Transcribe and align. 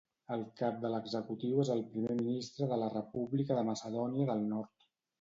El 0.35 0.45
cap 0.61 0.79
de 0.85 0.89
l'executiu 0.93 1.61
és 1.65 1.71
el 1.75 1.85
Primer 1.93 2.17
Ministre 2.23 2.73
de 2.75 2.83
la 2.87 2.91
República 2.97 3.63
de 3.63 3.71
Macedònia 3.71 4.31
del 4.35 4.47
Nord. 4.53 4.93